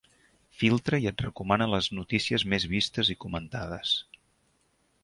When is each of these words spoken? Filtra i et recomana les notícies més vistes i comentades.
Filtra 0.61 0.99
i 1.03 1.05
et 1.11 1.21
recomana 1.25 1.67
les 1.75 1.91
notícies 1.99 2.47
més 2.55 2.67
vistes 2.73 3.13
i 3.17 3.19
comentades. 3.27 3.95